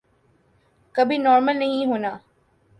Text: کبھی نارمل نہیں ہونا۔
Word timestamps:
کبھی 0.95 1.17
نارمل 1.17 1.57
نہیں 1.57 1.85
ہونا۔ 1.85 2.17